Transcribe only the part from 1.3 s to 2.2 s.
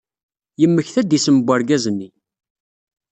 n urgaz-nni.